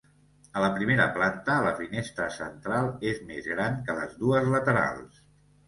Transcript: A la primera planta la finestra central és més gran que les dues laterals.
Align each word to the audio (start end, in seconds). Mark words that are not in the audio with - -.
A 0.53 0.61
la 0.61 0.69
primera 0.77 1.05
planta 1.17 1.57
la 1.65 1.73
finestra 1.83 2.31
central 2.39 2.89
és 3.13 3.23
més 3.29 3.53
gran 3.55 3.79
que 3.91 3.99
les 4.01 4.19
dues 4.25 4.53
laterals. 4.59 5.25